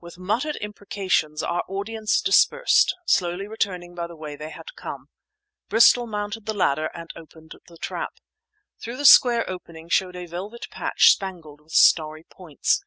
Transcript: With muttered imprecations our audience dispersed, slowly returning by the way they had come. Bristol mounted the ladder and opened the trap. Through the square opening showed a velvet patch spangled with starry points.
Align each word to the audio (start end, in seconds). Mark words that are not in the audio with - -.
With 0.00 0.18
muttered 0.18 0.56
imprecations 0.60 1.40
our 1.40 1.62
audience 1.68 2.20
dispersed, 2.20 2.96
slowly 3.06 3.46
returning 3.46 3.94
by 3.94 4.08
the 4.08 4.16
way 4.16 4.34
they 4.34 4.50
had 4.50 4.74
come. 4.74 5.06
Bristol 5.68 6.08
mounted 6.08 6.46
the 6.46 6.52
ladder 6.52 6.86
and 6.94 7.12
opened 7.14 7.52
the 7.68 7.78
trap. 7.78 8.14
Through 8.80 8.96
the 8.96 9.04
square 9.04 9.48
opening 9.48 9.88
showed 9.88 10.16
a 10.16 10.26
velvet 10.26 10.66
patch 10.72 11.12
spangled 11.12 11.60
with 11.60 11.74
starry 11.74 12.24
points. 12.24 12.82